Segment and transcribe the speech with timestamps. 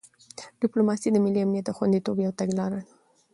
[0.61, 2.89] ډیپلوماسي د ملي امنیت د خوندیتوب یو تګلاره ده.